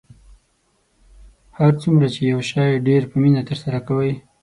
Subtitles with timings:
[1.57, 4.11] هر څومره چې یو شی ډیر په مینه ترسره کوئ